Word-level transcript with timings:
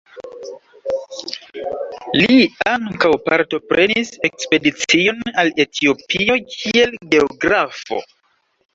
Li 2.21 2.39
ankaŭ 2.73 3.13
partoprenis 3.29 4.11
ekspedicion 4.31 5.23
al 5.45 5.55
Etiopio 5.69 6.41
kiel 6.59 7.01
geografo. 7.17 8.05